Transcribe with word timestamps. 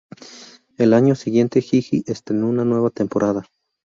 El 0.79 0.95
año 0.95 1.13
siguiente, 1.13 1.59
Hi 1.59 1.81
Hi 1.91 2.03
estrenó 2.07 2.49
una 2.49 2.65
nueva 2.65 2.89
temporada. 2.89 3.45